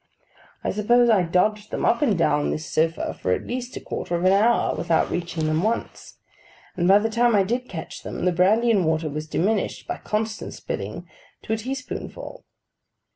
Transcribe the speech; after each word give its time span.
I 0.63 0.71
suppose 0.71 1.11
I 1.11 1.21
dodged 1.21 1.69
them 1.69 1.85
up 1.85 2.01
and 2.01 2.17
down 2.17 2.49
this 2.49 2.65
sofa 2.65 3.13
for 3.13 3.33
at 3.33 3.45
least 3.45 3.77
a 3.77 3.79
quarter 3.79 4.15
of 4.15 4.25
an 4.25 4.33
hour, 4.33 4.73
without 4.75 5.11
reaching 5.11 5.45
them 5.45 5.61
once; 5.61 6.17
and 6.75 6.87
by 6.87 6.97
the 6.97 7.07
time 7.07 7.35
I 7.35 7.43
did 7.43 7.69
catch 7.69 8.01
them, 8.01 8.25
the 8.25 8.31
brandy 8.31 8.71
and 8.71 8.83
water 8.87 9.11
was 9.11 9.27
diminished, 9.27 9.87
by 9.87 9.97
constant 9.97 10.55
spilling, 10.55 11.07
to 11.43 11.53
a 11.53 11.57
teaspoonful. 11.57 12.43